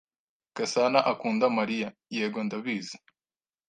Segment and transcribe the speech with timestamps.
[0.55, 2.97] "Gasana akunda Mariya." "Yego ndabizi."